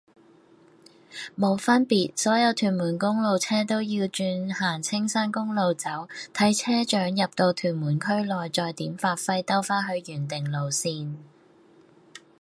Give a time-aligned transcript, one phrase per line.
[1.37, 11.17] 冇分別，所有屯門公路車都要轉行青山公路走，睇車長入到屯門區內再點發揮兜返去原定路線